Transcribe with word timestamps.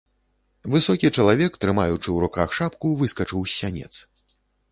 Высокі 0.75 1.09
чалавек, 1.17 1.59
трымаючы 1.65 2.01
ў 2.11 2.17
руках 2.25 2.49
шапку, 2.59 2.87
выскачыў 3.01 3.45
з 3.51 3.61
сянец. 3.61 3.93